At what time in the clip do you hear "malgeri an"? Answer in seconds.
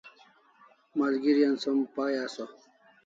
0.97-1.55